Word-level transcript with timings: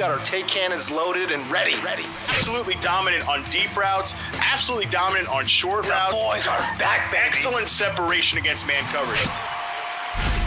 got 0.00 0.10
our 0.10 0.24
take 0.24 0.48
cannons 0.48 0.90
loaded 0.90 1.30
and 1.30 1.46
ready. 1.50 1.74
Ready. 1.84 2.06
Absolutely 2.26 2.72
dominant 2.80 3.28
on 3.28 3.44
deep 3.50 3.76
routes. 3.76 4.14
Absolutely 4.40 4.86
dominant 4.86 5.28
on 5.28 5.44
short 5.44 5.84
the 5.84 5.90
routes. 5.90 6.14
boys 6.14 6.46
are 6.46 6.58
back, 6.78 7.12
baby. 7.12 7.22
Excellent 7.26 7.68
separation 7.68 8.38
against 8.38 8.66
man 8.66 8.82
coverage. 8.84 9.20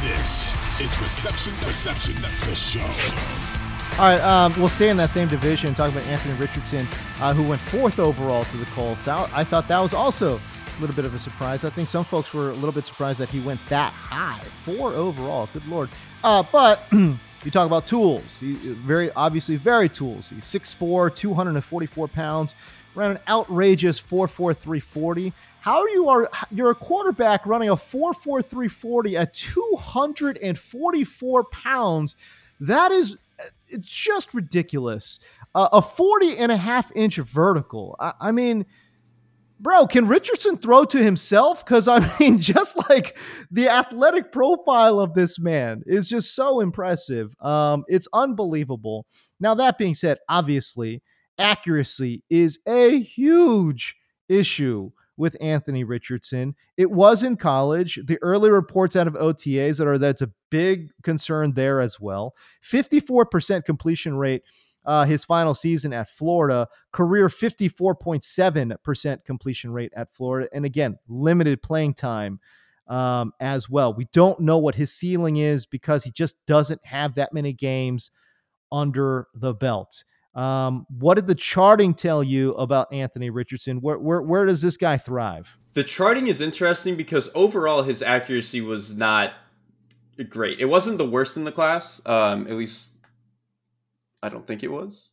This 0.01 0.55
is 0.81 0.99
Reception 0.99 1.53
Perception, 1.61 2.15
the 2.15 2.55
show. 2.55 2.81
All 4.01 4.09
right, 4.09 4.21
um, 4.21 4.53
we'll 4.57 4.69
stay 4.69 4.89
in 4.89 4.97
that 4.97 5.11
same 5.11 5.27
division. 5.27 5.75
Talk 5.75 5.91
about 5.91 6.07
Anthony 6.07 6.33
Richardson, 6.39 6.87
uh, 7.19 7.35
who 7.35 7.47
went 7.47 7.61
fourth 7.61 7.99
overall 7.99 8.45
to 8.45 8.57
the 8.57 8.65
Colts. 8.65 9.07
I, 9.07 9.29
I 9.35 9.43
thought 9.43 9.67
that 9.67 9.79
was 9.79 9.93
also 9.93 10.37
a 10.37 10.81
little 10.81 10.95
bit 10.95 11.05
of 11.05 11.13
a 11.13 11.19
surprise. 11.19 11.63
I 11.63 11.69
think 11.69 11.87
some 11.89 12.05
folks 12.05 12.33
were 12.33 12.49
a 12.49 12.55
little 12.55 12.71
bit 12.71 12.87
surprised 12.87 13.19
that 13.19 13.29
he 13.29 13.39
went 13.41 13.63
that 13.69 13.93
high, 13.93 14.39
four 14.39 14.93
overall. 14.93 15.47
Good 15.53 15.67
lord! 15.67 15.89
Uh, 16.23 16.43
but 16.51 16.91
You 17.43 17.51
talk 17.51 17.67
about 17.67 17.85
tools. 17.87 18.23
He 18.39 18.53
very 18.53 19.11
obviously 19.11 19.57
very 19.57 19.89
tools. 19.89 20.29
He's 20.29 20.45
6'4", 20.45 21.13
244 21.13 22.07
pounds, 22.07 22.55
ran 22.95 23.11
an 23.11 23.19
outrageous 23.27 24.01
4'4", 24.01 25.33
How 25.61 25.85
you 25.87 26.09
are 26.09 26.29
you're 26.51 26.71
a 26.71 26.75
quarterback 26.75 27.45
running 27.45 27.69
a 27.69 27.75
4'4", 27.75 29.17
at 29.17 29.33
244 29.33 31.43
pounds? 31.45 32.15
That 32.59 32.91
is 32.91 33.17
it's 33.69 33.87
just 33.87 34.33
ridiculous. 34.33 35.19
Uh, 35.55 35.69
a 35.71 35.81
40 35.81 36.37
and 36.37 36.51
a 36.51 36.57
half 36.57 36.91
inch 36.95 37.17
vertical. 37.17 37.95
I, 37.99 38.13
I 38.19 38.31
mean– 38.31 38.65
bro, 39.63 39.87
can 39.87 40.07
Richardson 40.07 40.57
throw 40.57 40.83
to 40.85 41.01
himself? 41.01 41.65
Because 41.65 41.87
I 41.87 42.13
mean, 42.19 42.39
just 42.39 42.77
like 42.89 43.17
the 43.49 43.69
athletic 43.69 44.31
profile 44.31 44.99
of 44.99 45.13
this 45.13 45.39
man 45.39 45.81
is 45.87 46.07
just 46.07 46.35
so 46.35 46.59
impressive. 46.59 47.33
Um, 47.39 47.85
it's 47.87 48.07
unbelievable. 48.13 49.07
Now, 49.39 49.55
that 49.55 49.77
being 49.77 49.95
said, 49.95 50.19
obviously, 50.29 51.01
accuracy 51.39 52.23
is 52.29 52.59
a 52.67 52.99
huge 52.99 53.95
issue 54.29 54.91
with 55.15 55.37
Anthony 55.41 55.83
Richardson. 55.83 56.55
It 56.75 56.91
was 56.91 57.23
in 57.23 57.37
college. 57.37 57.99
The 58.05 58.17
early 58.21 58.49
reports 58.49 58.95
out 58.95 59.07
of 59.07 59.13
OTAs 59.13 59.77
that 59.77 59.87
are 59.87 59.97
that's 59.97 60.23
a 60.23 60.31
big 60.49 60.89
concern 61.03 61.53
there 61.53 61.79
as 61.79 61.99
well. 61.99 62.33
54% 62.63 63.63
completion 63.65 64.15
rate 64.17 64.41
uh, 64.85 65.05
his 65.05 65.25
final 65.25 65.53
season 65.53 65.93
at 65.93 66.09
Florida, 66.09 66.67
career 66.91 67.27
54.7% 67.27 69.25
completion 69.25 69.71
rate 69.71 69.93
at 69.95 70.13
Florida. 70.13 70.49
And 70.53 70.65
again, 70.65 70.97
limited 71.07 71.61
playing 71.61 71.93
time 71.93 72.39
um, 72.87 73.33
as 73.39 73.69
well. 73.69 73.93
We 73.93 74.05
don't 74.11 74.39
know 74.41 74.57
what 74.57 74.75
his 74.75 74.93
ceiling 74.93 75.37
is 75.37 75.65
because 75.65 76.03
he 76.03 76.11
just 76.11 76.35
doesn't 76.45 76.85
have 76.85 77.15
that 77.15 77.33
many 77.33 77.53
games 77.53 78.11
under 78.71 79.27
the 79.33 79.53
belt. 79.53 80.03
Um, 80.35 80.85
what 80.89 81.13
did 81.13 81.27
the 81.27 81.35
charting 81.35 81.93
tell 81.93 82.23
you 82.23 82.53
about 82.55 82.91
Anthony 82.91 83.29
Richardson? 83.29 83.77
Where, 83.77 83.99
where, 83.99 84.21
where 84.21 84.45
does 84.45 84.61
this 84.61 84.77
guy 84.77 84.97
thrive? 84.97 85.47
The 85.73 85.83
charting 85.83 86.27
is 86.27 86.41
interesting 86.41 86.95
because 86.95 87.29
overall 87.35 87.83
his 87.83 88.01
accuracy 88.01 88.61
was 88.61 88.93
not 88.93 89.33
great. 90.29 90.59
It 90.59 90.65
wasn't 90.65 90.97
the 90.97 91.09
worst 91.09 91.37
in 91.37 91.43
the 91.43 91.51
class, 91.51 92.01
um, 92.05 92.47
at 92.47 92.53
least 92.53 92.92
I 94.23 94.29
don't 94.29 94.47
think 94.47 94.63
it 94.63 94.71
was. 94.71 95.09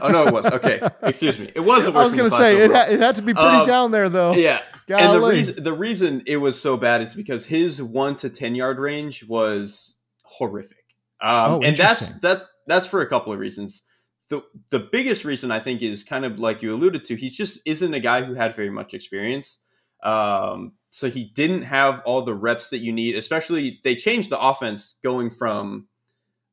oh 0.00 0.08
no, 0.08 0.26
it 0.26 0.32
was. 0.32 0.44
Okay, 0.46 0.80
excuse 1.02 1.38
me. 1.38 1.52
It 1.54 1.60
was 1.60 1.84
the 1.84 1.92
worst. 1.92 1.96
I 1.96 2.02
was 2.02 2.14
going 2.14 2.30
to 2.30 2.36
say 2.36 2.64
it, 2.64 2.72
ha- 2.72 2.86
it 2.90 2.98
had 3.00 3.14
to 3.16 3.22
be 3.22 3.32
pretty 3.32 3.48
um, 3.48 3.66
down 3.66 3.90
there, 3.92 4.08
though. 4.08 4.32
Yeah, 4.32 4.60
Golly. 4.88 5.04
and 5.04 5.14
the 5.14 5.28
reason 5.28 5.62
the 5.62 5.72
reason 5.72 6.22
it 6.26 6.38
was 6.38 6.60
so 6.60 6.76
bad 6.76 7.00
is 7.00 7.14
because 7.14 7.44
his 7.46 7.80
one 7.82 8.16
to 8.16 8.28
ten 8.28 8.54
yard 8.54 8.78
range 8.78 9.24
was 9.24 9.94
horrific. 10.22 10.84
Um, 11.20 11.50
oh, 11.50 11.60
and 11.62 11.76
that's 11.76 12.10
that 12.20 12.46
that's 12.66 12.86
for 12.86 13.02
a 13.02 13.06
couple 13.06 13.32
of 13.32 13.38
reasons. 13.38 13.82
the 14.30 14.42
The 14.70 14.80
biggest 14.80 15.24
reason 15.24 15.50
I 15.52 15.60
think 15.60 15.82
is 15.82 16.02
kind 16.02 16.24
of 16.24 16.38
like 16.38 16.62
you 16.62 16.74
alluded 16.74 17.04
to. 17.04 17.14
He 17.16 17.30
just 17.30 17.60
isn't 17.64 17.94
a 17.94 18.00
guy 18.00 18.24
who 18.24 18.34
had 18.34 18.56
very 18.56 18.70
much 18.70 18.94
experience. 18.94 19.60
Um, 20.02 20.72
so 20.90 21.10
he 21.10 21.24
didn't 21.24 21.62
have 21.62 22.00
all 22.06 22.22
the 22.22 22.34
reps 22.34 22.70
that 22.70 22.78
you 22.78 22.92
need. 22.92 23.16
Especially 23.16 23.80
they 23.84 23.96
changed 23.96 24.30
the 24.30 24.40
offense 24.40 24.96
going 25.02 25.30
from 25.30 25.88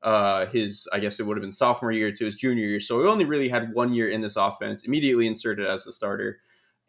uh, 0.05 0.45
his, 0.45 0.87
I 0.93 0.99
guess 0.99 1.19
it 1.19 1.23
would 1.23 1.35
have 1.35 1.41
been 1.41 1.51
sophomore 1.51 1.91
year 1.91 2.11
to 2.11 2.25
his 2.25 2.35
junior 2.35 2.67
year. 2.67 2.79
So 2.79 3.01
he 3.01 3.07
only 3.07 3.25
really 3.25 3.49
had 3.49 3.73
one 3.73 3.91
year 3.91 4.07
in 4.07 4.21
this 4.21 4.35
offense, 4.35 4.83
immediately 4.83 5.25
inserted 5.25 5.65
as 5.65 5.87
a 5.87 5.91
starter. 5.91 6.39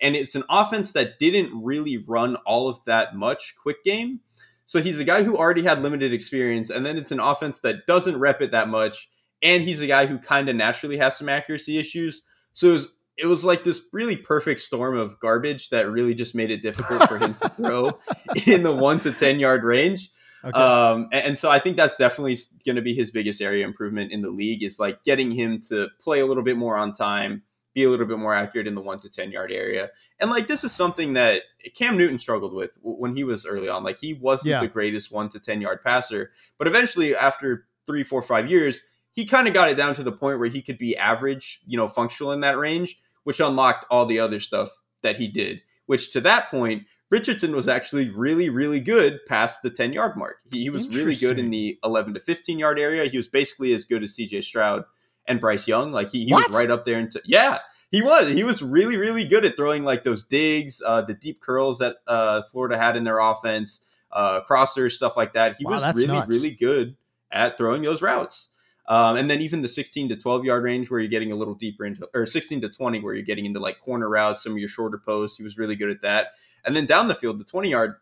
And 0.03 0.15
it's 0.15 0.34
an 0.34 0.44
offense 0.50 0.93
that 0.93 1.19
didn't 1.19 1.50
really 1.65 1.97
run 1.97 2.37
all 2.44 2.69
of 2.69 2.84
that 2.84 3.16
much 3.16 3.55
quick 3.60 3.82
game. 3.84 4.21
So 4.66 4.82
he's 4.82 5.00
a 5.00 5.05
guy 5.05 5.22
who 5.22 5.34
already 5.34 5.62
had 5.62 5.81
limited 5.81 6.12
experience. 6.12 6.69
And 6.69 6.84
then 6.84 6.99
it's 6.99 7.10
an 7.10 7.21
offense 7.21 7.60
that 7.60 7.87
doesn't 7.87 8.19
rep 8.19 8.43
it 8.43 8.50
that 8.50 8.69
much. 8.69 9.09
And 9.43 9.62
he's 9.62 9.81
a 9.81 9.87
guy 9.87 10.05
who 10.05 10.19
kind 10.19 10.50
of 10.50 10.56
naturally 10.56 10.99
has 10.99 11.16
some 11.16 11.31
accuracy 11.31 11.78
issues. 11.78 12.21
So 12.53 12.69
it 12.69 12.72
was, 12.72 12.88
it 13.16 13.26
was 13.26 13.44
like 13.44 13.65
this 13.65 13.81
really 13.94 14.16
perfect 14.16 14.60
storm 14.60 14.94
of 14.94 15.19
garbage 15.21 15.71
that 15.71 15.91
really 15.91 16.15
just 16.15 16.34
made 16.34 16.50
it 16.50 16.60
difficult 16.60 17.09
for 17.09 17.16
him 17.16 17.32
to 17.41 17.49
throw 17.56 17.99
in 18.47 18.62
the 18.62 18.75
one 18.75 19.00
to 19.00 19.12
10 19.12 19.41
yard 19.41 19.65
range. 19.65 20.10
Okay. 20.47 20.59
Um, 20.59 21.09
and, 21.12 21.25
and, 21.27 21.39
so 21.39 21.51
I 21.51 21.59
think 21.59 21.77
that's 21.77 21.97
definitely 21.97 22.39
going 22.65 22.77
to 22.77 22.83
be 22.83 22.95
his 22.95 23.11
biggest 23.11 23.43
area 23.43 23.65
improvement 23.65 24.12
in 24.12 24.23
the 24.23 24.31
league 24.31 24.62
is 24.62 24.79
like 24.79 25.03
getting 25.03 25.33
him 25.33 25.61
to 25.62 25.89
play 26.01 26.21
a 26.21 26.27
little 26.27 26.45
bit 26.45 26.57
more 26.57 26.77
on 26.77 26.93
time, 26.93 27.43
be 27.75 27.83
a 27.83 27.91
little 27.91 28.07
bit 28.07 28.19
more 28.19 28.33
accurate 28.33 28.69
in 28.69 28.77
the 28.77 28.81
one 28.81 29.01
to 29.01 29.11
10 29.11 29.33
yard 29.33 29.51
area. 29.51 29.91
And 30.21 30.31
like, 30.31 30.47
this 30.47 30.62
is 30.62 30.73
something 30.73 31.15
that 31.15 31.43
Cam 31.75 31.99
Newton 31.99 32.19
struggled 32.19 32.55
with 32.55 32.79
when 32.81 33.17
he 33.17 33.25
was 33.25 33.45
early 33.45 33.69
on. 33.69 33.83
Like, 33.83 33.99
he 33.99 34.15
wasn't 34.15 34.51
yeah. 34.51 34.61
the 34.61 34.69
greatest 34.69 35.11
one 35.11 35.29
to 35.31 35.41
10 35.41 35.61
yard 35.61 35.83
passer, 35.83 36.31
but 36.59 36.69
eventually, 36.69 37.17
after 37.17 37.67
three, 37.85 38.05
four, 38.05 38.23
five 38.23 38.49
years, 38.49 38.83
he 39.12 39.27
kind 39.27 39.49
of 39.49 39.55
got 39.55 39.71
it 39.71 39.77
down 39.77 39.95
to 39.97 40.05
the 40.05 40.12
point 40.12 40.39
where 40.39 40.49
he 40.49 40.62
could 40.62 40.79
be 40.79 40.97
average, 40.97 41.61
you 41.67 41.77
know, 41.77 41.89
functional 41.89 42.33
in 42.33 42.41
that 42.43 42.59
range, 42.59 43.01
which 43.25 43.41
unlocked 43.41 43.87
all 43.91 44.06
the 44.06 44.21
other 44.21 44.39
stuff 44.39 44.71
that 45.03 45.17
he 45.17 45.27
did, 45.27 45.62
which 45.87 46.12
to 46.12 46.21
that 46.21 46.51
point, 46.51 46.85
Richardson 47.11 47.55
was 47.55 47.69
actually 47.69 48.11
really, 48.11 48.49
really 48.49 48.81
good 48.81 49.21
past 49.27 49.62
the 49.62 49.71
10 49.71 49.93
yard 49.93 50.17
mark. 50.17 50.39
He, 50.50 50.62
he 50.62 50.71
was 50.71 50.89
really 50.89 51.15
good 51.15 51.39
in 51.39 51.50
the 51.50 51.78
11 51.84 52.15
to 52.15 52.21
15 52.21 52.59
yard 52.59 52.78
area. 52.78 53.09
He 53.09 53.17
was 53.17 53.28
basically 53.28 53.75
as 53.75 53.84
good 53.84 54.03
as 54.03 54.17
CJ 54.17 54.43
Stroud 54.44 54.85
and 55.26 55.41
Bryce 55.41 55.69
Young. 55.69 55.93
Like 55.93 56.11
he, 56.11 56.25
he 56.25 56.32
was 56.32 56.49
right 56.50 56.70
up 56.70 56.85
there. 56.85 56.99
Into, 56.99 57.23
yeah, 57.25 57.58
he 57.91 58.03
was. 58.03 58.29
He 58.29 58.44
was 58.44 58.62
really, 58.62 58.97
really 58.97 59.25
good 59.25 59.44
at 59.44 59.56
throwing 59.56 59.85
like 59.85 60.05
those 60.05 60.25
digs, 60.25 60.82
uh, 60.85 61.03
the 61.03 61.14
deep 61.14 61.41
curls 61.41 61.79
that 61.79 61.97
uh, 62.06 62.43
Florida 62.50 62.76
had 62.76 62.97
in 62.97 63.05
their 63.05 63.20
offense, 63.20 63.81
uh, 64.11 64.41
crossers, 64.49 64.93
stuff 64.93 65.17
like 65.17 65.35
that. 65.35 65.56
He 65.58 65.64
wow, 65.64 65.81
was 65.81 65.94
really, 65.94 66.06
nuts. 66.08 66.29
really 66.29 66.50
good 66.50 66.97
at 67.31 67.56
throwing 67.56 67.82
those 67.82 68.03
routes. 68.03 68.49
Um, 68.88 69.17
and 69.17 69.29
then 69.29 69.41
even 69.41 69.62
the 69.62 69.69
16 69.69 70.11
to 70.11 70.17
12 70.17 70.44
yard 70.44 70.62
range 70.62 70.91
where 70.91 71.00
you're 71.00 71.08
getting 71.08 71.32
a 71.32 71.37
little 71.37 71.55
deeper 71.55 71.85
into, 71.85 72.08
or 72.14 72.25
16 72.25 72.61
to 72.61 72.69
20 72.69 73.00
where 73.00 73.14
you're 73.14 73.25
getting 73.25 73.44
into 73.44 73.58
like 73.58 73.81
corner 73.81 74.08
routes, 74.08 74.43
some 74.43 74.53
of 74.53 74.58
your 74.58 74.69
shorter 74.69 74.99
posts. 74.99 75.37
He 75.37 75.43
was 75.43 75.58
really 75.58 75.75
good 75.75 75.91
at 75.91 76.03
that. 76.03 76.29
And 76.67 76.77
then 76.77 76.87
down 76.87 77.09
the 77.09 77.15
field, 77.15 77.39
the 77.39 77.45
20 77.45 77.71
yard, 77.71 77.95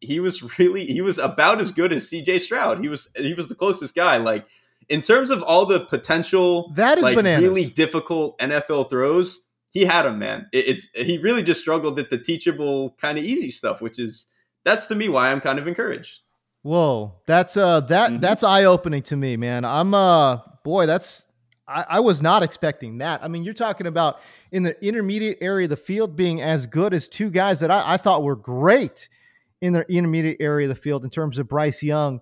he 0.00 0.20
was 0.20 0.58
really 0.58 0.86
he 0.86 1.00
was 1.00 1.18
about 1.18 1.60
as 1.60 1.70
good 1.72 1.92
as 1.92 2.10
CJ 2.10 2.40
Stroud. 2.40 2.80
He 2.80 2.88
was 2.88 3.08
he 3.16 3.34
was 3.34 3.48
the 3.48 3.54
closest 3.54 3.94
guy. 3.94 4.16
Like 4.16 4.46
in 4.88 5.00
terms 5.00 5.30
of 5.30 5.42
all 5.42 5.64
the 5.64 5.80
potential 5.80 6.72
that 6.74 6.98
is 6.98 7.04
like, 7.04 7.16
bananas. 7.16 7.48
really 7.48 7.66
difficult 7.66 8.38
NFL 8.38 8.90
throws, 8.90 9.44
he 9.70 9.84
had 9.84 10.04
him, 10.04 10.18
man. 10.18 10.48
It, 10.52 10.68
it's 10.68 10.88
he 10.94 11.18
really 11.18 11.42
just 11.42 11.60
struggled 11.60 11.98
at 11.98 12.10
the 12.10 12.18
teachable 12.18 12.96
kind 13.00 13.16
of 13.16 13.24
easy 13.24 13.50
stuff, 13.50 13.80
which 13.80 13.98
is 13.98 14.26
that's 14.64 14.86
to 14.88 14.94
me 14.94 15.08
why 15.08 15.30
I'm 15.30 15.40
kind 15.40 15.58
of 15.58 15.68
encouraged. 15.68 16.20
Whoa, 16.62 17.14
that's 17.26 17.56
uh 17.56 17.80
that 17.82 18.10
mm-hmm. 18.10 18.20
that's 18.20 18.42
eye 18.42 18.64
opening 18.64 19.02
to 19.04 19.16
me, 19.16 19.36
man. 19.36 19.64
I'm 19.64 19.94
uh 19.94 20.38
boy, 20.64 20.86
that's 20.86 21.26
I, 21.70 21.86
I 21.88 22.00
was 22.00 22.20
not 22.20 22.42
expecting 22.42 22.98
that. 22.98 23.22
I 23.22 23.28
mean, 23.28 23.44
you're 23.44 23.54
talking 23.54 23.86
about 23.86 24.20
in 24.52 24.62
the 24.62 24.82
intermediate 24.84 25.38
area 25.40 25.64
of 25.64 25.70
the 25.70 25.76
field 25.76 26.16
being 26.16 26.42
as 26.42 26.66
good 26.66 26.92
as 26.92 27.08
two 27.08 27.30
guys 27.30 27.60
that 27.60 27.70
I, 27.70 27.94
I 27.94 27.96
thought 27.96 28.22
were 28.22 28.36
great 28.36 29.08
in 29.60 29.72
the 29.72 29.90
intermediate 29.92 30.38
area 30.40 30.68
of 30.68 30.74
the 30.74 30.80
field 30.80 31.04
in 31.04 31.10
terms 31.10 31.38
of 31.38 31.48
Bryce 31.48 31.82
Young 31.82 32.20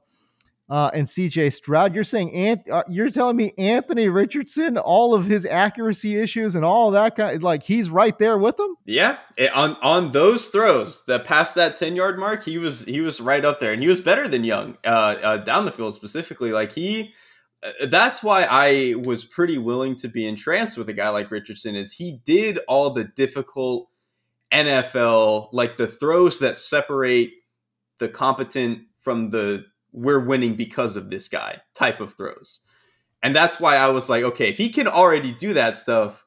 uh, 0.71 0.91
and 0.93 1.07
CJ 1.07 1.53
Stroud. 1.53 1.95
You're 1.95 2.05
saying 2.05 2.33
Ant- 2.35 2.69
uh, 2.69 2.83
you're 2.89 3.11
telling 3.11 3.37
me 3.37 3.53
Anthony 3.57 4.09
Richardson, 4.09 4.77
all 4.77 5.15
of 5.15 5.25
his 5.25 5.47
accuracy 5.47 6.19
issues 6.19 6.55
and 6.55 6.65
all 6.65 6.91
that 6.91 7.17
kind, 7.17 7.43
like 7.43 7.63
he's 7.63 7.89
right 7.89 8.17
there 8.19 8.37
with 8.37 8.57
them. 8.57 8.77
Yeah, 8.85 9.19
it, 9.37 9.53
on 9.55 9.77
on 9.83 10.13
those 10.13 10.49
throws 10.49 11.03
that 11.07 11.25
past 11.25 11.55
that 11.55 11.77
ten 11.77 11.97
yard 11.97 12.19
mark, 12.19 12.45
he 12.45 12.59
was 12.59 12.85
he 12.85 13.01
was 13.01 13.21
right 13.21 13.45
up 13.45 13.61
there, 13.61 13.73
and 13.73 13.81
he 13.81 13.89
was 13.89 14.01
better 14.01 14.29
than 14.29 14.45
Young 14.45 14.77
uh, 14.85 14.89
uh, 14.89 15.37
down 15.39 15.65
the 15.65 15.73
field 15.73 15.95
specifically. 15.95 16.53
Like 16.53 16.73
he, 16.73 17.15
Uh, 17.63 17.87
that's 17.87 18.23
why 18.23 18.45
I 18.45 18.95
was 18.95 19.25
pretty 19.25 19.59
willing 19.59 19.97
to 19.97 20.09
be 20.09 20.27
entranced 20.27 20.77
with 20.77 20.89
a 20.89 20.93
guy 20.93 21.09
like 21.09 21.31
Richardson. 21.31 21.77
Is 21.77 21.93
he 21.93 22.21
did 22.25 22.59
all 22.69 22.91
the 22.91 23.05
difficult 23.05 23.89
NFL 24.53 25.49
like 25.53 25.77
the 25.77 25.87
throws 25.87 26.39
that 26.39 26.57
separate 26.57 27.33
the 27.99 28.09
competent 28.09 28.81
from 29.01 29.31
the 29.31 29.65
we're 29.93 30.21
winning 30.21 30.55
because 30.55 30.97
of 30.97 31.11
this 31.11 31.29
guy 31.29 31.61
type 31.75 32.01
of 32.01 32.15
throws. 32.15 32.61
And 33.23 33.35
that's 33.35 33.59
why 33.59 33.77
I 33.77 33.89
was 33.89 34.09
like, 34.09 34.23
okay, 34.23 34.49
if 34.51 34.59
he 34.59 34.69
can 34.69 34.87
already 34.87 35.33
do 35.33 35.55
that 35.55 35.77
stuff, 35.77 36.25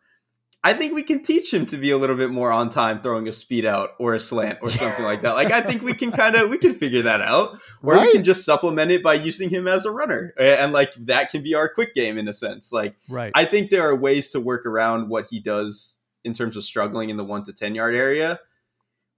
I 0.63 0.73
think 0.73 0.93
we 0.93 1.01
can 1.01 1.23
teach 1.23 1.51
him 1.51 1.65
to 1.67 1.77
be 1.77 1.89
a 1.89 1.97
little 1.97 2.15
bit 2.15 2.29
more 2.29 2.51
on 2.51 2.69
time 2.69 3.01
throwing 3.01 3.27
a 3.27 3.33
speed 3.33 3.65
out 3.65 3.95
or 3.97 4.13
a 4.13 4.19
slant 4.19 4.59
or 4.61 4.69
something 4.69 5.03
like 5.03 5.23
that. 5.23 5.33
Like 5.33 5.51
I 5.51 5.61
think 5.61 5.81
we 5.81 5.93
can 5.93 6.11
kind 6.11 6.35
of 6.35 6.49
we 6.49 6.57
can 6.57 6.75
figure 6.75 7.01
that 7.01 7.21
out. 7.21 7.59
Or 7.81 7.95
right. 7.95 8.05
we 8.05 8.13
can 8.13 8.23
just 8.23 8.45
supplement 8.45 8.91
it 8.91 9.01
by 9.01 9.15
using 9.15 9.49
him 9.49 9.67
as 9.67 9.85
a 9.85 9.91
runner. 9.91 10.35
And 10.39 10.71
like 10.71 10.93
that 10.99 11.31
can 11.31 11.41
be 11.41 11.55
our 11.55 11.67
quick 11.67 11.95
game 11.95 12.17
in 12.17 12.27
a 12.27 12.33
sense. 12.33 12.71
Like 12.71 12.95
right. 13.09 13.31
I 13.33 13.45
think 13.45 13.71
there 13.71 13.89
are 13.89 13.95
ways 13.95 14.29
to 14.31 14.39
work 14.39 14.67
around 14.67 15.09
what 15.09 15.27
he 15.31 15.39
does 15.39 15.97
in 16.23 16.35
terms 16.35 16.55
of 16.55 16.63
struggling 16.63 17.09
in 17.09 17.17
the 17.17 17.23
1 17.23 17.45
to 17.45 17.53
10 17.53 17.73
yard 17.73 17.95
area 17.95 18.39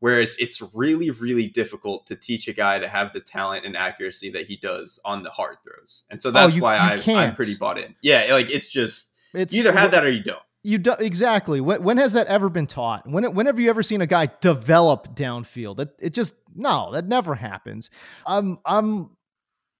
Whereas 0.03 0.35
it's 0.37 0.61
really, 0.73 1.11
really 1.11 1.47
difficult 1.47 2.07
to 2.07 2.17
teach 2.17 2.49
a 2.49 2.51
guy 2.53 2.77
to 2.77 2.89
have 2.89 3.13
the 3.13 3.21
talent 3.21 3.65
and 3.65 3.77
accuracy 3.77 4.29
that 4.31 4.47
he 4.47 4.57
does 4.57 4.99
on 5.05 5.23
the 5.23 5.29
hard 5.29 5.59
throws. 5.63 6.03
And 6.09 6.21
so 6.21 6.27
oh, 6.27 6.31
that's 6.33 6.51
oh, 6.51 6.55
you, 6.57 6.61
why 6.61 6.75
I, 6.75 6.95
am 6.95 7.33
pretty 7.33 7.55
bought 7.55 7.77
in. 7.77 7.95
Yeah, 8.01 8.27
like 8.31 8.49
it's 8.49 8.67
just 8.67 9.11
it's, 9.33 9.53
you 9.53 9.61
either 9.61 9.71
have 9.71 9.91
that 9.91 10.03
or 10.03 10.09
you 10.09 10.21
don't. 10.21 10.43
You 10.65 10.77
do 10.77 10.93
exactly. 10.93 11.59
When, 11.59 11.83
when 11.83 11.97
has 11.97 12.13
that 12.13 12.27
ever 12.27 12.49
been 12.49 12.67
taught? 12.67 13.07
When 13.07 13.35
when 13.35 13.47
have 13.47 13.59
you 13.59 13.69
ever 13.69 13.83
seen 13.83 14.01
a 14.01 14.07
guy 14.07 14.29
develop 14.39 15.13
downfield? 15.15 15.79
It, 15.79 15.95
it 15.99 16.13
just 16.13 16.35
no, 16.55 16.93
that 16.93 17.05
never 17.05 17.35
happens. 17.35 17.89
I'm 18.25 18.59
I'm 18.65 19.09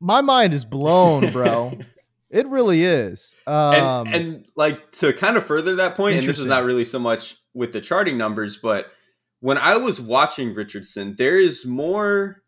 my 0.02 0.20
mind 0.20 0.54
is 0.54 0.66
blown, 0.66 1.32
bro. 1.32 1.78
it 2.30 2.48
really 2.48 2.84
is. 2.84 3.36
Um, 3.48 4.08
and, 4.08 4.16
and 4.16 4.46
like 4.58 4.92
to 4.94 5.14
kind 5.14 5.38
of 5.38 5.46
further 5.46 5.76
that 5.76 5.96
point, 5.96 6.18
and 6.18 6.28
this 6.28 6.40
is 6.40 6.48
not 6.48 6.66
really 6.66 6.84
so 6.84 7.00
much 7.00 7.38
with 7.54 7.72
the 7.72 7.80
charting 7.80 8.18
numbers, 8.18 8.58
but 8.58 8.88
when 9.40 9.58
I 9.58 9.78
was 9.78 10.02
watching 10.02 10.54
Richardson, 10.54 11.16
there 11.18 11.40
is 11.40 11.66
more 11.66 12.44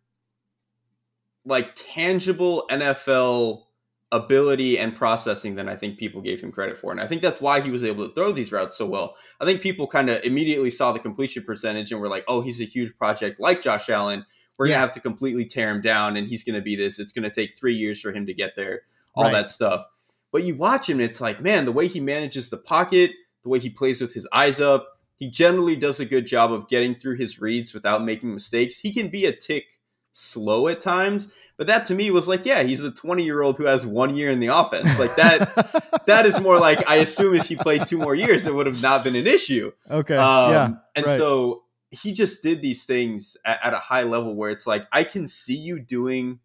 like 1.46 1.72
tangible 1.76 2.66
NFL 2.70 3.65
ability 4.12 4.78
and 4.78 4.96
processing 4.96 5.56
than 5.56 5.68
I 5.68 5.75
think 5.75 5.98
people 5.98 6.22
gave 6.22 6.42
him 6.42 6.52
credit 6.52 6.78
for. 6.78 6.92
And 6.92 7.02
I 7.02 7.07
think 7.07 7.22
that's 7.22 7.42
why 7.42 7.60
he 7.60 7.72
was 7.72 7.84
able 7.84 8.07
to 8.07 8.13
throw 8.13 8.31
these 8.31 8.52
routes 8.52 8.78
so 8.78 8.86
well. 8.86 9.16
I 9.42 9.46
think 9.46 9.62
people 9.62 9.88
kind 9.88 10.10
of 10.10 10.24
immediately 10.24 10.72
saw 10.72 10.92
the 10.92 11.00
completion 11.00 11.44
percentage 11.44 11.92
and 11.92 12.00
were 12.00 12.07
like, 12.07 12.24
oh, 12.28 12.42
he's 12.42 12.62
a 12.62 12.66
huge 12.66 12.96
project 12.98 13.40
like 13.40 13.62
Josh 13.62 13.90
Allen. 13.90 14.25
We're 14.57 14.68
yeah. 14.68 14.74
going 14.74 14.78
to 14.78 14.88
have 14.88 14.94
to 14.94 15.02
completely 15.02 15.46
tear 15.46 15.69
him 15.69 15.81
down 15.81 16.16
and 16.18 16.28
he's 16.28 16.44
going 16.44 16.56
to 16.56 16.62
be 16.62 16.75
this. 16.75 17.00
It's 17.00 17.12
going 17.12 17.24
to 17.24 17.31
take 17.31 17.57
three 17.57 17.75
years 17.75 18.00
for 18.00 18.13
him 18.13 18.25
to 18.28 18.34
get 18.34 18.56
there, 18.56 18.84
all 19.16 19.25
right. 19.25 19.31
that 19.34 19.50
stuff. 19.50 19.86
But 20.31 20.44
you 20.44 20.56
watch 20.56 20.90
him, 20.90 21.00
it's 21.00 21.19
like, 21.19 21.42
man, 21.42 21.66
the 21.66 21.72
way 21.72 21.88
he 21.88 22.00
manages 22.00 22.50
the 22.50 22.57
pocket, 22.57 23.12
the 23.44 23.50
way 23.50 23.60
he 23.60 23.69
plays 23.69 24.02
with 24.02 24.13
his 24.13 24.28
eyes 24.34 24.62
up, 24.62 24.88
he 25.18 25.30
generally 25.30 25.75
does 25.75 26.00
a 26.00 26.06
good 26.06 26.25
job 26.25 26.52
of 26.52 26.68
getting 26.68 26.96
through 26.96 27.16
his 27.18 27.40
reads 27.40 27.74
without 27.74 28.04
making 28.04 28.34
mistakes. 28.34 28.78
He 28.78 28.94
can 28.94 29.10
be 29.10 29.25
a 29.25 29.36
tick 29.36 29.66
slow 30.12 30.68
at 30.68 30.81
times, 30.81 31.34
but 31.57 31.68
that 31.68 31.86
to 31.86 31.96
me 31.96 32.12
was 32.12 32.28
like, 32.28 32.46
yeah, 32.46 32.63
he's 32.63 32.84
a 32.84 32.92
20 32.92 33.24
year 33.24 33.42
old 33.42 33.57
who 33.57 33.66
has 33.66 33.86
one 33.86 34.16
year 34.16 34.30
in 34.30 34.40
the 34.40 34.48
offense. 34.48 34.98
Like 35.00 35.16
that, 35.16 36.04
that 36.06 36.25
is 36.25 36.40
more 36.40 36.60
like 36.60 36.88
I 36.88 36.98
assume 36.98 37.36
if 37.36 37.48
he 37.48 37.56
played 37.56 37.86
two 37.86 37.98
more 37.98 38.16
years, 38.16 38.46
it 38.46 38.54
would 38.54 38.68
have 38.68 38.81
not 38.81 39.04
been 39.04 39.16
an 39.16 39.28
issue. 39.28 39.72
Okay. 39.90 40.18
Um, 40.18 40.52
yeah. 40.52 40.69
And 40.96 41.06
right. 41.06 41.18
so 41.18 41.63
he 41.92 42.12
just 42.12 42.44
did 42.44 42.62
these 42.62 42.84
things 42.84 43.38
at, 43.46 43.60
at 43.63 43.74
a 43.74 43.78
high 43.78 44.04
level 44.04 44.36
where 44.36 44.50
it's 44.50 44.68
like, 44.68 44.86
I 44.92 45.04
can 45.04 45.28
see 45.28 45.56
you 45.56 45.80
doing 45.80 46.40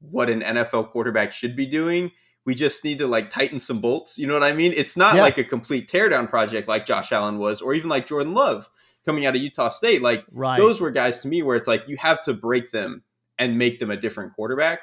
what 0.00 0.28
an 0.28 0.40
NFL 0.40 0.90
quarterback 0.90 1.32
should 1.32 1.54
be 1.54 1.66
doing 1.66 2.10
we 2.44 2.54
just 2.54 2.82
need 2.84 2.98
to 2.98 3.06
like 3.06 3.30
tighten 3.30 3.60
some 3.60 3.80
bolts. 3.80 4.18
You 4.18 4.26
know 4.26 4.34
what 4.34 4.42
I 4.42 4.52
mean? 4.52 4.72
It's 4.76 4.96
not 4.96 5.14
yeah. 5.14 5.22
like 5.22 5.38
a 5.38 5.44
complete 5.44 5.90
teardown 5.90 6.28
project 6.28 6.68
like 6.68 6.86
Josh 6.86 7.12
Allen 7.12 7.38
was, 7.38 7.60
or 7.60 7.74
even 7.74 7.88
like 7.88 8.06
Jordan 8.06 8.34
Love 8.34 8.68
coming 9.04 9.26
out 9.26 9.36
of 9.36 9.42
Utah 9.42 9.68
State. 9.68 10.02
Like 10.02 10.24
right. 10.32 10.58
those 10.58 10.80
were 10.80 10.90
guys 10.90 11.20
to 11.20 11.28
me 11.28 11.42
where 11.42 11.56
it's 11.56 11.68
like 11.68 11.84
you 11.86 11.96
have 11.98 12.22
to 12.24 12.34
break 12.34 12.70
them 12.70 13.02
and 13.42 13.58
make 13.58 13.78
them 13.78 13.90
a 13.90 13.96
different 13.96 14.34
quarterback. 14.34 14.80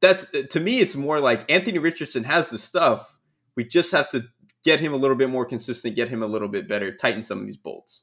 That's 0.00 0.26
to 0.30 0.60
me, 0.60 0.78
it's 0.78 0.96
more 0.96 1.20
like 1.20 1.50
Anthony 1.50 1.78
Richardson 1.78 2.24
has 2.24 2.50
the 2.50 2.58
stuff. 2.58 3.18
We 3.56 3.64
just 3.64 3.92
have 3.92 4.08
to 4.10 4.24
get 4.64 4.80
him 4.80 4.94
a 4.94 4.96
little 4.96 5.16
bit 5.16 5.28
more 5.28 5.44
consistent, 5.44 5.96
get 5.96 6.08
him 6.08 6.22
a 6.22 6.26
little 6.26 6.48
bit 6.48 6.68
better, 6.68 6.94
tighten 6.94 7.24
some 7.24 7.40
of 7.40 7.46
these 7.46 7.56
bolts. 7.56 8.02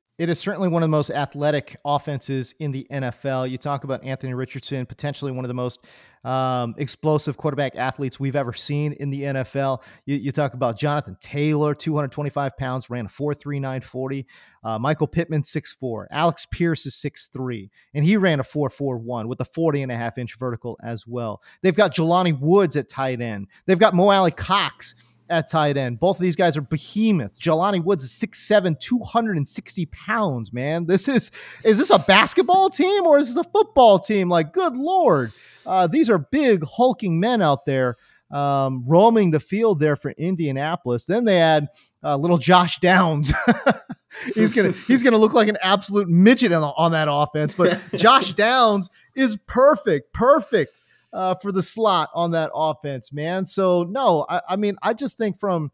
It 0.21 0.29
is 0.29 0.37
certainly 0.37 0.67
one 0.67 0.83
of 0.83 0.87
the 0.87 0.91
most 0.91 1.09
athletic 1.09 1.77
offenses 1.83 2.53
in 2.59 2.71
the 2.71 2.85
NFL. 2.91 3.49
You 3.49 3.57
talk 3.57 3.85
about 3.85 4.03
Anthony 4.03 4.35
Richardson, 4.35 4.85
potentially 4.85 5.31
one 5.31 5.43
of 5.43 5.47
the 5.47 5.55
most 5.55 5.79
um, 6.23 6.75
explosive 6.77 7.37
quarterback 7.37 7.75
athletes 7.75 8.19
we've 8.19 8.35
ever 8.35 8.53
seen 8.53 8.93
in 8.99 9.09
the 9.09 9.23
NFL. 9.23 9.81
You, 10.05 10.17
you, 10.17 10.31
talk 10.31 10.53
about 10.53 10.77
Jonathan 10.77 11.17
Taylor, 11.21 11.73
225 11.73 12.55
pounds, 12.55 12.87
ran 12.91 13.07
a 13.07 13.09
4.39 13.09 13.83
40. 13.83 14.27
Uh, 14.63 14.77
Michael 14.77 15.07
Pittman, 15.07 15.41
6'4. 15.41 16.05
Alec 16.11 16.37
Pierce 16.51 16.85
is 16.85 16.93
6'3, 16.93 17.71
and 17.95 18.05
he 18.05 18.15
ran 18.15 18.39
a 18.39 18.43
4.41 18.43 19.25
with 19.25 19.39
a 19.39 19.45
40 19.45 19.81
and 19.81 19.91
a 19.91 19.97
half 19.97 20.19
inch 20.19 20.37
vertical 20.37 20.77
as 20.83 21.07
well. 21.07 21.41
They've 21.63 21.75
got 21.75 21.95
Jelani 21.95 22.39
Woods 22.39 22.75
at 22.75 22.89
tight 22.89 23.21
end. 23.21 23.47
They've 23.65 23.79
got 23.79 23.95
Mo 23.95 24.11
Alie-Cox 24.11 24.93
at 25.31 25.49
tight 25.49 25.77
end. 25.77 25.99
Both 25.99 26.17
of 26.17 26.21
these 26.21 26.35
guys 26.35 26.57
are 26.57 26.61
behemoths. 26.61 27.39
Jelani 27.39 27.83
Woods 27.83 28.03
is 28.03 28.11
6'7, 28.11 28.79
260 28.79 29.85
pounds, 29.87 30.53
man. 30.53 30.85
This 30.85 31.07
is 31.07 31.31
is 31.63 31.77
this 31.77 31.89
a 31.89 31.99
basketball 31.99 32.69
team 32.69 33.05
or 33.05 33.17
is 33.17 33.33
this 33.33 33.43
a 33.43 33.49
football 33.49 33.99
team? 33.99 34.29
Like, 34.29 34.53
good 34.53 34.75
lord. 34.75 35.31
Uh, 35.65 35.87
these 35.87 36.09
are 36.09 36.17
big 36.17 36.63
hulking 36.63 37.19
men 37.19 37.41
out 37.41 37.65
there 37.65 37.95
um, 38.31 38.83
roaming 38.85 39.31
the 39.31 39.39
field 39.39 39.79
there 39.79 39.95
for 39.95 40.11
Indianapolis. 40.11 41.05
Then 41.05 41.25
they 41.25 41.39
add 41.39 41.67
uh, 42.03 42.15
little 42.15 42.37
Josh 42.37 42.79
Downs. 42.79 43.33
he's 44.35 44.53
gonna 44.53 44.71
he's 44.87 45.03
gonna 45.03 45.17
look 45.17 45.33
like 45.33 45.47
an 45.47 45.57
absolute 45.61 46.09
midget 46.09 46.51
on, 46.51 46.63
on 46.63 46.91
that 46.93 47.07
offense. 47.11 47.53
But 47.53 47.79
Josh 47.95 48.33
Downs 48.33 48.89
is 49.15 49.37
perfect, 49.45 50.13
perfect 50.13 50.80
uh, 51.13 51.35
for 51.35 51.51
the 51.51 51.63
slot 51.63 52.09
on 52.13 52.31
that 52.31 52.51
offense, 52.53 53.11
man. 53.11 53.45
So 53.45 53.83
no, 53.83 54.25
I, 54.29 54.41
I 54.49 54.55
mean, 54.55 54.77
I 54.81 54.93
just 54.93 55.17
think 55.17 55.39
from 55.39 55.71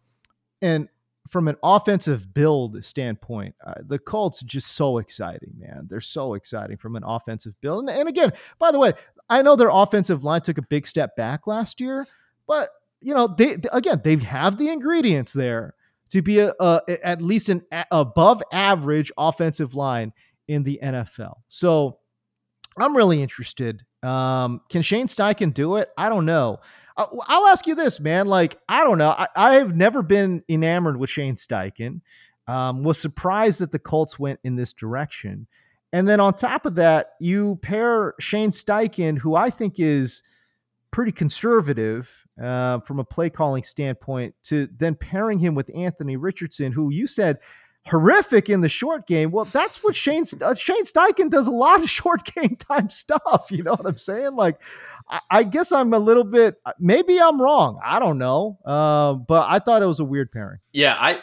an 0.61 0.89
from 1.27 1.47
an 1.47 1.57
offensive 1.61 2.33
build 2.33 2.83
standpoint, 2.83 3.53
uh, 3.65 3.73
the 3.85 3.99
Colts 3.99 4.41
just 4.41 4.73
so 4.75 4.97
exciting, 4.97 5.51
man. 5.57 5.85
They're 5.89 5.99
so 5.99 6.35
exciting 6.35 6.77
from 6.77 6.95
an 6.95 7.03
offensive 7.05 7.53
build. 7.59 7.89
And, 7.89 7.99
and 7.99 8.07
again, 8.07 8.31
by 8.59 8.71
the 8.71 8.79
way, 8.79 8.93
I 9.29 9.41
know 9.41 9.57
their 9.57 9.69
offensive 9.69 10.23
line 10.23 10.41
took 10.41 10.57
a 10.57 10.61
big 10.61 10.87
step 10.87 11.15
back 11.17 11.45
last 11.45 11.81
year, 11.81 12.07
but 12.47 12.69
you 13.01 13.13
know, 13.13 13.27
they, 13.27 13.55
they 13.55 13.69
again 13.73 14.01
they 14.03 14.15
have 14.17 14.57
the 14.57 14.69
ingredients 14.69 15.33
there 15.33 15.75
to 16.09 16.21
be 16.21 16.39
a, 16.39 16.53
a 16.59 16.81
at 17.03 17.21
least 17.21 17.49
an 17.49 17.61
a, 17.71 17.85
above 17.91 18.41
average 18.51 19.11
offensive 19.17 19.75
line 19.75 20.13
in 20.47 20.63
the 20.63 20.79
NFL. 20.81 21.35
So 21.49 21.99
I'm 22.79 22.95
really 22.95 23.21
interested 23.21 23.83
um, 24.07 24.61
can 24.69 24.81
Shane 24.81 25.07
Steichen 25.07 25.53
do 25.53 25.75
it? 25.75 25.89
I 25.97 26.09
don't 26.09 26.25
know. 26.25 26.59
Uh, 26.95 27.07
I'll 27.27 27.47
ask 27.47 27.67
you 27.67 27.75
this, 27.75 27.99
man. 27.99 28.27
Like, 28.27 28.57
I 28.69 28.83
don't 28.83 28.97
know. 28.97 29.09
I, 29.09 29.27
I 29.35 29.53
have 29.55 29.75
never 29.75 30.01
been 30.01 30.43
enamored 30.49 30.97
with 30.97 31.09
Shane 31.09 31.35
Steichen. 31.35 32.01
Um, 32.47 32.83
was 32.83 32.97
surprised 32.97 33.59
that 33.59 33.71
the 33.71 33.79
Colts 33.79 34.17
went 34.17 34.39
in 34.45 34.55
this 34.55 34.71
direction. 34.71 35.47
And 35.91 36.07
then 36.07 36.21
on 36.21 36.33
top 36.33 36.65
of 36.65 36.75
that, 36.75 37.15
you 37.19 37.57
pair 37.57 38.13
Shane 38.19 38.51
Steichen, 38.51 39.17
who 39.17 39.35
I 39.35 39.49
think 39.49 39.79
is 39.79 40.23
pretty 40.91 41.11
conservative 41.11 42.25
uh, 42.41 42.79
from 42.79 42.99
a 42.99 43.03
play 43.03 43.29
calling 43.29 43.63
standpoint, 43.63 44.33
to 44.43 44.69
then 44.77 44.95
pairing 44.95 45.39
him 45.39 45.55
with 45.55 45.69
Anthony 45.75 46.15
Richardson, 46.15 46.71
who 46.71 46.89
you 46.89 47.05
said 47.05 47.39
horrific 47.87 48.49
in 48.49 48.61
the 48.61 48.69
short 48.69 49.07
game. 49.07 49.31
Well, 49.31 49.45
that's 49.45 49.83
what 49.83 49.95
Shane 49.95 50.23
uh, 50.41 50.53
Shane 50.55 50.83
Steichen 50.83 51.29
does 51.29 51.47
a 51.47 51.51
lot 51.51 51.81
of 51.81 51.89
short 51.89 52.23
game 52.33 52.55
time 52.55 52.89
stuff. 52.89 53.47
You 53.49 53.63
know 53.63 53.71
what 53.71 53.85
I'm 53.85 53.97
saying? 53.97 54.35
Like, 54.35 54.61
I, 55.09 55.21
I 55.29 55.43
guess 55.43 55.71
I'm 55.71 55.93
a 55.93 55.99
little 55.99 56.23
bit. 56.23 56.55
Uh, 56.65 56.73
maybe 56.79 57.19
I'm 57.19 57.41
wrong. 57.41 57.79
I 57.83 57.99
don't 57.99 58.17
know. 58.17 58.57
Uh, 58.65 59.13
but 59.13 59.47
I 59.49 59.59
thought 59.59 59.81
it 59.81 59.87
was 59.87 59.99
a 59.99 60.05
weird 60.05 60.31
pairing. 60.31 60.59
Yeah, 60.71 60.95
I 60.99 61.21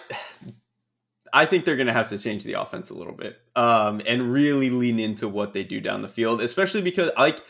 I 1.32 1.46
think 1.46 1.64
they're 1.64 1.76
going 1.76 1.88
to 1.88 1.92
have 1.92 2.08
to 2.10 2.18
change 2.18 2.44
the 2.44 2.54
offense 2.54 2.90
a 2.90 2.94
little 2.94 3.12
bit 3.12 3.40
um, 3.56 4.00
and 4.06 4.32
really 4.32 4.70
lean 4.70 5.00
into 5.00 5.28
what 5.28 5.52
they 5.52 5.64
do 5.64 5.80
down 5.80 6.00
the 6.00 6.08
field, 6.08 6.40
especially 6.40 6.80
because 6.80 7.10
like 7.18 7.42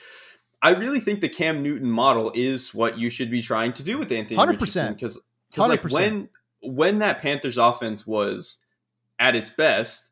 I 0.63 0.71
really 0.71 1.01
think 1.01 1.21
the 1.21 1.29
Cam 1.29 1.63
Newton 1.63 1.91
model 1.91 2.33
is 2.35 2.73
what 2.73 2.99
you 2.99 3.11
should 3.11 3.31
be 3.31 3.43
trying 3.43 3.75
to 3.75 3.83
do 3.83 3.99
with 3.99 4.11
Anthony 4.11 4.39
100%. 4.39 4.49
Richardson 4.49 4.95
because 4.95 5.19
because 5.51 5.69
like 5.69 5.85
when 5.85 6.31
when 6.63 7.01
that 7.01 7.21
Panthers 7.21 7.59
offense 7.59 8.07
was 8.07 8.64
at 9.19 9.35
its 9.35 9.51
best, 9.51 10.11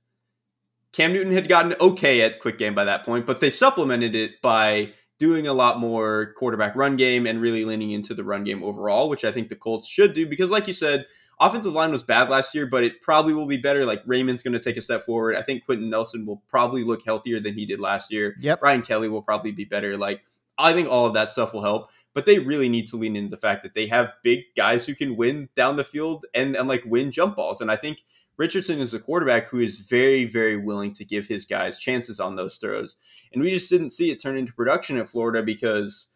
Cam 0.92 1.12
Newton 1.12 1.32
had 1.32 1.48
gotten 1.48 1.74
okay 1.80 2.20
at 2.22 2.40
quick 2.40 2.58
game 2.58 2.74
by 2.74 2.84
that 2.84 3.04
point, 3.04 3.26
but 3.26 3.40
they 3.40 3.50
supplemented 3.50 4.14
it 4.14 4.40
by 4.42 4.92
doing 5.18 5.46
a 5.46 5.52
lot 5.52 5.78
more 5.78 6.34
quarterback 6.36 6.74
run 6.74 6.96
game 6.96 7.26
and 7.26 7.40
really 7.40 7.64
leaning 7.64 7.92
into 7.92 8.14
the 8.14 8.24
run 8.24 8.44
game 8.44 8.62
overall, 8.62 9.08
which 9.08 9.24
I 9.24 9.32
think 9.32 9.48
the 9.48 9.56
Colts 9.56 9.88
should 9.88 10.14
do 10.14 10.26
because, 10.26 10.50
like 10.50 10.66
you 10.66 10.74
said, 10.74 11.06
offensive 11.40 11.72
line 11.72 11.92
was 11.92 12.02
bad 12.02 12.28
last 12.28 12.54
year, 12.54 12.66
but 12.66 12.84
it 12.84 13.00
probably 13.00 13.32
will 13.32 13.46
be 13.46 13.56
better. 13.56 13.86
Like 13.86 14.04
Raimann's 14.04 14.42
going 14.42 14.52
to 14.52 14.60
take 14.60 14.76
a 14.76 14.82
step 14.82 15.04
forward. 15.04 15.36
I 15.36 15.42
think 15.42 15.64
Quenton 15.64 15.88
Nelson 15.88 16.26
will 16.26 16.42
probably 16.48 16.84
look 16.84 17.04
healthier 17.04 17.40
than 17.40 17.54
he 17.54 17.66
did 17.66 17.80
last 17.80 18.12
year. 18.12 18.36
Yep. 18.40 18.62
Ryan 18.62 18.82
Kelly 18.82 19.08
will 19.08 19.22
probably 19.22 19.52
be 19.52 19.64
better. 19.64 19.96
Like 19.96 20.22
I 20.58 20.72
think 20.72 20.88
all 20.88 21.06
of 21.06 21.14
that 21.14 21.30
stuff 21.30 21.52
will 21.52 21.62
help. 21.62 21.90
But 22.14 22.26
they 22.26 22.38
really 22.38 22.68
need 22.68 22.88
to 22.88 22.96
lean 22.96 23.16
into 23.16 23.30
the 23.30 23.38
fact 23.38 23.62
that 23.62 23.74
they 23.74 23.86
have 23.86 24.12
big 24.22 24.40
guys 24.54 24.84
who 24.84 24.94
can 24.94 25.16
win 25.16 25.48
down 25.56 25.76
the 25.76 25.84
field 25.84 26.26
and, 26.34 26.54
and 26.54 26.68
like 26.68 26.82
win 26.84 27.10
jump 27.10 27.36
balls. 27.36 27.62
And 27.62 27.70
I 27.70 27.76
think 27.76 28.04
Richardson 28.42 28.80
is 28.80 28.92
a 28.92 28.98
quarterback 28.98 29.46
who 29.46 29.60
is 29.60 29.78
very, 29.78 30.24
very 30.24 30.56
willing 30.56 30.92
to 30.94 31.04
give 31.04 31.28
his 31.28 31.44
guys 31.44 31.78
chances 31.78 32.18
on 32.18 32.34
those 32.34 32.56
throws. 32.56 32.96
And 33.32 33.40
we 33.40 33.50
just 33.50 33.70
didn't 33.70 33.92
see 33.92 34.10
it 34.10 34.20
turn 34.20 34.36
into 34.36 34.52
production 34.52 34.98
at 34.98 35.08
Florida 35.08 35.44
because 35.44 36.08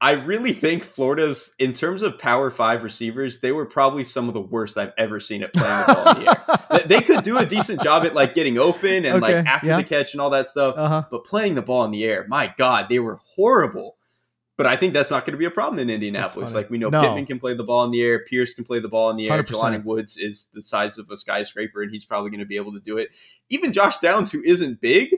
I 0.00 0.12
really 0.12 0.54
think 0.54 0.82
Florida's, 0.82 1.52
in 1.58 1.74
terms 1.74 2.00
of 2.00 2.18
Power 2.18 2.50
Five 2.50 2.82
receivers, 2.82 3.40
they 3.40 3.52
were 3.52 3.66
probably 3.66 4.04
some 4.04 4.28
of 4.28 4.32
the 4.32 4.40
worst 4.40 4.78
I've 4.78 4.94
ever 4.96 5.20
seen 5.20 5.42
at 5.42 5.52
playing 5.52 5.84
the 5.86 5.94
ball 5.94 6.16
in 6.16 6.24
the 6.24 6.30
air. 6.30 6.84
They 6.86 7.02
could 7.02 7.24
do 7.24 7.36
a 7.36 7.44
decent 7.44 7.82
job 7.82 8.06
at 8.06 8.14
like 8.14 8.32
getting 8.32 8.56
open 8.56 9.04
and 9.04 9.22
okay, 9.22 9.34
like 9.34 9.46
after 9.46 9.66
yeah. 9.66 9.76
the 9.76 9.84
catch 9.84 10.14
and 10.14 10.22
all 10.22 10.30
that 10.30 10.46
stuff, 10.46 10.76
uh-huh. 10.78 11.04
but 11.10 11.24
playing 11.24 11.56
the 11.56 11.62
ball 11.62 11.84
in 11.84 11.90
the 11.90 12.04
air, 12.04 12.24
my 12.26 12.54
God, 12.56 12.88
they 12.88 13.00
were 13.00 13.20
horrible. 13.34 13.97
But 14.58 14.66
I 14.66 14.74
think 14.74 14.92
that's 14.92 15.10
not 15.10 15.24
going 15.24 15.32
to 15.32 15.38
be 15.38 15.44
a 15.44 15.50
problem 15.52 15.78
in 15.78 15.88
Indianapolis. 15.88 16.52
Like 16.52 16.68
we 16.68 16.78
know 16.78 16.90
no. 16.90 17.00
Pittman 17.00 17.26
can 17.26 17.38
play 17.38 17.54
the 17.54 17.62
ball 17.62 17.84
in 17.84 17.92
the 17.92 18.02
air, 18.02 18.24
Pierce 18.24 18.52
can 18.52 18.64
play 18.64 18.80
the 18.80 18.88
ball 18.88 19.08
in 19.08 19.16
the 19.16 19.30
air. 19.30 19.42
100%. 19.42 19.46
Jelani 19.46 19.84
Woods 19.84 20.16
is 20.16 20.48
the 20.52 20.60
size 20.60 20.98
of 20.98 21.08
a 21.10 21.16
skyscraper, 21.16 21.80
and 21.80 21.92
he's 21.92 22.04
probably 22.04 22.28
going 22.30 22.40
to 22.40 22.46
be 22.46 22.56
able 22.56 22.72
to 22.72 22.80
do 22.80 22.98
it. 22.98 23.10
Even 23.50 23.72
Josh 23.72 23.98
Downs, 23.98 24.32
who 24.32 24.42
isn't 24.42 24.80
big, 24.80 25.14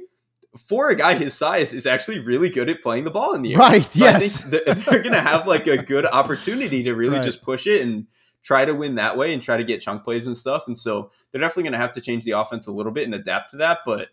for 0.58 0.90
a 0.90 0.94
guy 0.94 1.14
his 1.14 1.34
size 1.34 1.72
is 1.72 1.86
actually 1.86 2.18
really 2.18 2.50
good 2.50 2.68
at 2.68 2.82
playing 2.82 3.04
the 3.04 3.10
ball 3.10 3.32
in 3.32 3.40
the 3.40 3.54
air. 3.54 3.58
Right. 3.58 3.84
So 3.84 3.98
yes. 3.98 4.44
I 4.44 4.50
think 4.50 4.84
they're 4.84 5.02
going 5.02 5.14
to 5.14 5.20
have 5.20 5.46
like 5.46 5.66
a 5.66 5.82
good 5.82 6.04
opportunity 6.04 6.82
to 6.82 6.92
really 6.92 7.16
right. 7.16 7.24
just 7.24 7.42
push 7.42 7.66
it 7.66 7.80
and 7.80 8.06
try 8.42 8.66
to 8.66 8.74
win 8.74 8.96
that 8.96 9.16
way 9.16 9.32
and 9.32 9.42
try 9.42 9.56
to 9.56 9.64
get 9.64 9.80
chunk 9.80 10.04
plays 10.04 10.26
and 10.26 10.36
stuff. 10.36 10.64
And 10.66 10.78
so 10.78 11.10
they're 11.30 11.40
definitely 11.40 11.64
going 11.64 11.72
to 11.72 11.78
have 11.78 11.92
to 11.92 12.00
change 12.02 12.24
the 12.24 12.32
offense 12.32 12.66
a 12.66 12.72
little 12.72 12.92
bit 12.92 13.04
and 13.04 13.14
adapt 13.14 13.52
to 13.52 13.58
that. 13.58 13.78
But 13.86 14.08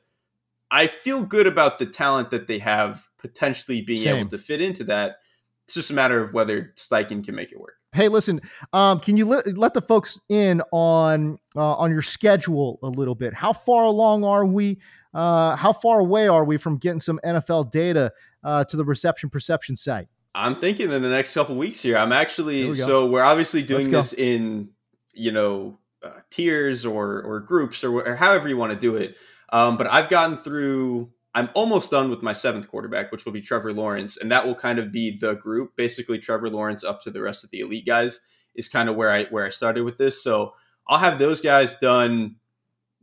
I 0.71 0.87
feel 0.87 1.23
good 1.23 1.47
about 1.47 1.79
the 1.79 1.85
talent 1.85 2.31
that 2.31 2.47
they 2.47 2.59
have 2.59 3.06
potentially 3.17 3.81
being 3.81 4.03
Same. 4.03 4.17
able 4.17 4.29
to 4.29 4.37
fit 4.37 4.61
into 4.61 4.83
that. 4.85 5.17
It's 5.65 5.73
just 5.73 5.89
a 5.89 5.93
matter 5.93 6.21
of 6.21 6.33
whether 6.33 6.73
Steichen 6.77 7.23
can 7.23 7.35
make 7.35 7.51
it 7.51 7.59
work. 7.59 7.73
Hey, 7.93 8.09
listen, 8.09 8.41
um, 8.73 8.99
can 8.99 9.17
you 9.17 9.25
let, 9.25 9.57
let 9.57 9.73
the 9.73 9.81
folks 9.81 10.19
in 10.29 10.61
on 10.71 11.37
uh, 11.55 11.75
on 11.75 11.91
your 11.91 12.01
schedule 12.01 12.79
a 12.83 12.87
little 12.87 13.15
bit? 13.15 13.33
How 13.33 13.53
far 13.53 13.85
along 13.85 14.23
are 14.23 14.45
we? 14.45 14.79
Uh, 15.13 15.55
how 15.55 15.73
far 15.73 15.99
away 15.99 16.27
are 16.27 16.45
we 16.45 16.57
from 16.57 16.77
getting 16.77 16.99
some 16.99 17.19
NFL 17.25 17.71
data 17.71 18.11
uh, 18.43 18.63
to 18.65 18.77
the 18.77 18.85
reception 18.85 19.29
perception 19.29 19.75
site? 19.75 20.07
I'm 20.35 20.55
thinking 20.55 20.91
in 20.91 21.01
the 21.01 21.09
next 21.09 21.33
couple 21.33 21.55
weeks 21.55 21.81
here. 21.81 21.97
I'm 21.97 22.11
actually 22.11 22.69
we 22.69 22.75
so 22.75 23.07
we're 23.07 23.23
obviously 23.23 23.63
doing 23.63 23.89
this 23.89 24.13
in 24.13 24.69
you 25.13 25.31
know 25.31 25.79
uh, 26.03 26.11
tiers 26.29 26.85
or 26.85 27.21
or 27.23 27.39
groups 27.39 27.83
or, 27.83 28.01
or, 28.01 28.15
however 28.15 28.47
you 28.47 28.57
want 28.57 28.73
to 28.73 28.79
do 28.79 28.95
it. 28.95 29.15
Um, 29.51 29.77
but 29.77 29.87
I've 29.87 30.09
gotten 30.09 30.37
through. 30.37 31.09
I'm 31.35 31.49
almost 31.53 31.91
done 31.91 32.09
with 32.09 32.23
my 32.23 32.33
seventh 32.33 32.67
quarterback, 32.67 33.11
which 33.11 33.25
will 33.25 33.31
be 33.31 33.41
Trevor 33.41 33.73
Lawrence, 33.73 34.17
and 34.17 34.31
that 34.31 34.45
will 34.45 34.55
kind 34.55 34.79
of 34.79 34.91
be 34.91 35.15
the 35.17 35.35
group. 35.35 35.75
Basically, 35.75 36.17
Trevor 36.17 36.49
Lawrence 36.49 36.83
up 36.83 37.03
to 37.03 37.11
the 37.11 37.21
rest 37.21 37.43
of 37.43 37.51
the 37.51 37.59
elite 37.59 37.85
guys 37.85 38.19
is 38.55 38.67
kind 38.67 38.89
of 38.89 38.95
where 38.95 39.11
I 39.11 39.25
where 39.25 39.45
I 39.45 39.49
started 39.49 39.83
with 39.83 39.97
this. 39.97 40.23
So 40.23 40.53
I'll 40.87 40.97
have 40.97 41.19
those 41.19 41.41
guys 41.41 41.75
done 41.75 42.37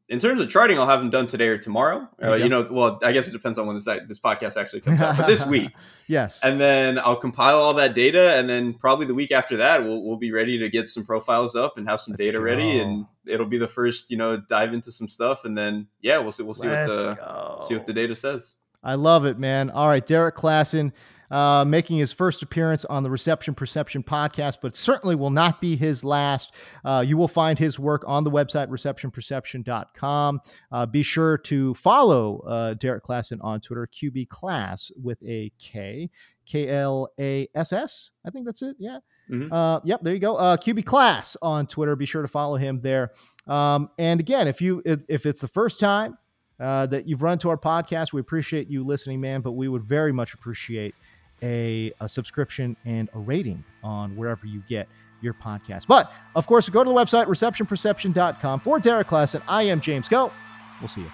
in 0.09 0.19
terms 0.19 0.41
of 0.41 0.51
charting, 0.51 0.79
I'll 0.79 0.87
have 0.87 1.01
them 1.01 1.11
done 1.11 1.27
today 1.27 1.49
or 1.49 1.57
tomorrow. 1.57 2.07
Uh, 2.23 2.35
you 2.35 2.49
know, 2.49 2.69
well, 2.71 2.99
I 3.03 3.13
guess 3.13 3.27
it 3.27 3.33
depends 3.33 3.59
on 3.59 3.67
when 3.67 3.75
this 3.77 3.87
this 4.07 4.21
podcast 4.21 4.61
actually 4.61 4.83
comes 4.83 5.01
out, 5.01 5.17
but 5.17 5.27
this 5.27 5.47
week, 5.49 5.71
yes. 6.09 6.41
And 6.43 6.61
then 6.61 6.99
I'll 6.99 7.17
compile 7.17 7.59
all 7.59 7.75
that 7.75 7.95
data, 7.95 8.35
and 8.35 8.49
then 8.49 8.75
probably 8.75 9.07
the 9.07 9.15
week 9.15 9.33
after 9.33 9.57
that, 9.59 9.83
we'll 9.83 10.03
we'll 10.03 10.19
be 10.19 10.31
ready 10.31 10.59
to 10.59 10.69
get 10.69 10.89
some 10.89 11.07
profiles 11.07 11.57
up 11.57 11.79
and 11.79 11.89
have 11.89 12.01
some 12.01 12.13
Let's 12.13 12.27
data 12.27 12.39
go. 12.39 12.45
ready, 12.45 12.81
and 12.81 13.07
it'll 13.27 13.47
be 13.47 13.59
the 13.59 13.69
first, 13.69 14.11
you 14.11 14.17
know, 14.19 14.37
dive 14.37 14.75
into 14.75 14.93
some 14.93 15.09
stuff, 15.09 15.45
and 15.47 15.57
then 15.57 15.87
yeah, 16.03 16.19
we'll 16.19 16.33
see 16.33 16.43
we'll 16.43 16.55
see 16.55 16.69
Let's 16.69 16.91
what 16.91 16.99
the 16.99 17.15
go. 17.15 17.65
see 17.69 17.75
what 17.77 17.87
the 17.87 17.95
data 17.95 18.15
says. 18.15 18.55
I 18.83 18.97
love 18.97 19.25
it, 19.25 19.39
man. 19.39 19.71
All 19.71 19.89
right, 19.89 20.07
Derrik 20.07 20.33
Klassen 20.33 20.93
uh, 21.31 21.65
making 21.67 21.99
his 21.99 22.13
first 22.13 22.43
appearance 22.43 22.85
on 22.85 23.03
the 23.03 23.11
Reception 23.11 23.55
Perception 23.55 24.03
podcast, 24.03 24.59
but 24.63 24.77
certainly 24.77 25.17
will 25.17 25.31
not 25.31 25.61
be 25.61 25.77
his 25.77 26.05
last. 26.05 26.55
Uh, 26.85 27.05
you 27.07 27.17
will 27.17 27.29
find 27.29 27.59
his 27.59 27.79
work 27.79 28.05
on 28.07 28.25
the 28.25 28.31
website, 28.31 28.69
receptionperception.com. 28.69 30.41
Uh, 30.73 30.87
be 30.87 31.03
sure 31.03 31.39
to 31.39 31.75
follow 31.75 32.39
uh, 32.47 32.75
Derrik 32.75 33.03
Klassen 33.03 33.39
on 33.41 33.61
Twitter, 33.61 33.89
QB 33.93 34.29
Klass 34.29 34.91
with 35.03 35.23
a 35.27 35.53
K, 35.59 36.11
K 36.47 36.69
L 36.69 37.09
A 37.19 37.49
S 37.55 37.73
S. 37.73 38.11
I 38.25 38.31
think 38.31 38.47
that's 38.47 38.63
it. 38.63 38.77
Yeah. 38.79 38.99
Mm-hmm. 39.31 39.53
Uh, 39.53 39.81
yep, 39.85 40.01
there 40.03 40.15
you 40.15 40.21
go. 40.21 40.37
Uh, 40.37 40.57
QB 40.57 40.85
Klass 40.85 41.37
on 41.43 41.67
Twitter. 41.67 41.97
Be 41.97 42.07
sure 42.07 42.23
to 42.23 42.29
follow 42.29 42.57
him 42.57 42.81
there. 42.83 43.13
Um, 43.47 43.91
and 43.99 44.21
again, 44.21 44.49
if 44.49 44.61
you 44.61 44.83
if, 44.85 45.01
if 45.09 45.27
it's 45.27 45.41
the 45.41 45.49
first 45.49 45.81
time 45.81 46.19
uh, 46.61 46.87
that 46.87 47.07
you've 47.07 47.23
run 47.23 47.39
to 47.39 47.51
our 47.51 47.59
podcast, 47.59 48.13
we 48.13 48.21
appreciate 48.21 48.69
you 48.69 48.85
listening, 48.85 49.21
man. 49.21 49.41
But 49.41 49.53
we 49.53 49.69
would 49.69 49.85
very 49.85 50.13
much 50.13 50.35
appreciate 50.35 50.95
a, 51.45 51.93
a 52.01 52.09
subscription 52.09 52.77
and 52.85 53.09
a 53.15 53.19
rating 53.19 53.63
on 53.85 54.17
wherever 54.17 54.47
you 54.47 54.63
get 54.69 54.89
your 55.21 55.35
podcast. 55.35 55.87
But 55.87 56.11
of 56.35 56.47
course, 56.47 56.69
go 56.69 56.83
to 56.83 56.89
the 56.89 56.97
website 56.97 57.27
receptionperception.com 57.27 58.61
for 58.61 58.81
Derrik 58.81 59.35
and 59.35 59.45
I 59.47 59.65
am 59.65 59.81
James 59.81 60.09
Koh. 60.09 60.33
We'll 60.81 60.89
see 60.89 61.03
you. 61.03 61.11